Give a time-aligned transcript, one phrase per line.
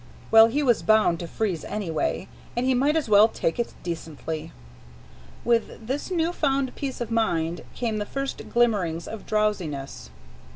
[0.31, 4.51] Well, he was bound to freeze anyway, and he might as well take it decently.
[5.45, 10.09] With this new found peace of mind came the first glimmerings of drowsiness.